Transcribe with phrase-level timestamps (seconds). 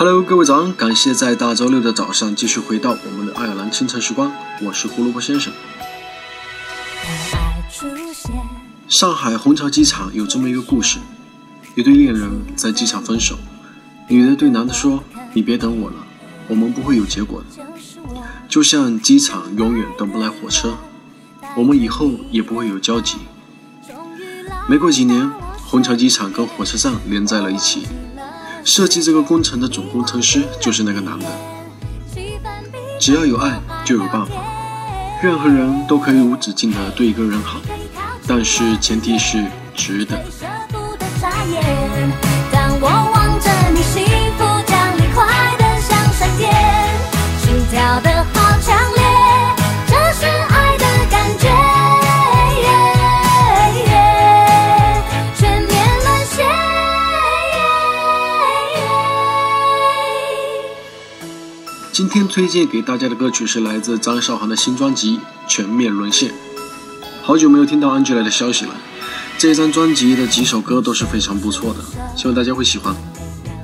[0.00, 0.72] Hello，各位早安！
[0.72, 5.52] 感谢在大周六的早上继续回到我们的爱尔兰清晨时光，我是胡萝卜先生。
[8.86, 11.00] 上海虹桥机场有这么一个故事：
[11.74, 13.40] 一对恋人在机场分手，
[14.08, 15.02] 女的对男的说
[15.34, 15.96] ：“你别等我了，
[16.46, 17.66] 我们不会有结果的。
[18.48, 20.76] 就像机场永远等不来火车，
[21.56, 23.16] 我们以后也不会有交集。”
[24.70, 25.28] 没过几年，
[25.66, 27.88] 虹桥机场跟火车站连在了一起。
[28.68, 31.26] 设计这个工程的总工程师就是那个男的。
[33.00, 34.28] 只要有爱，就有办法。
[35.22, 37.58] 任何人都可以无止境的对一个人好，
[38.26, 39.42] 但是前提是
[39.74, 40.22] 值得。
[61.98, 65.16] 今天推荐给大家的歌曲是来自张韶涵的新专辑
[65.48, 66.30] 《全面沦陷》。
[67.24, 68.70] 好久没有听到 Angela 的消息了，
[69.36, 71.80] 这张专辑的几首歌都是非常不错的，
[72.16, 72.94] 希望大家会喜欢。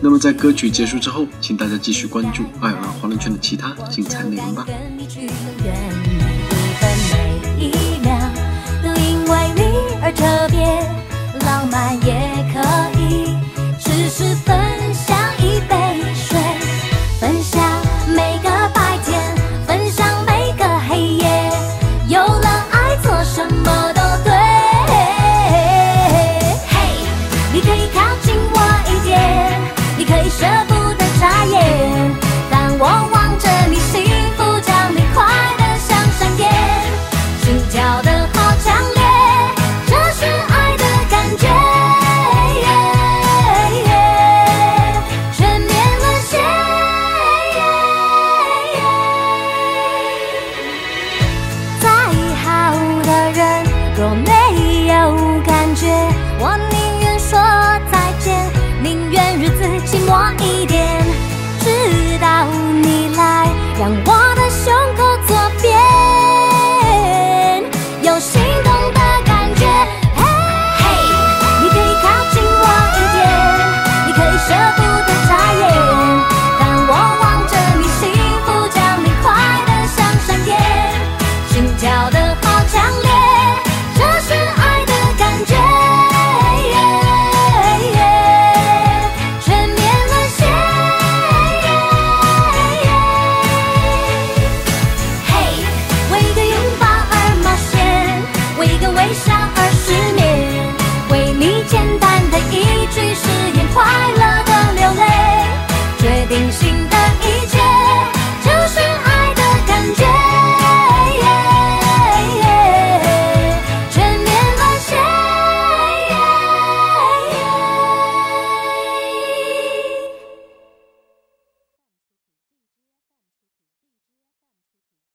[0.00, 4.64] 那么在歌曲结束之后，请大家继续关注爱尔兰华人圈的其他精彩内容吧。
[30.40, 31.79] 舍不得眨眼，
[64.62, 65.09] 胸口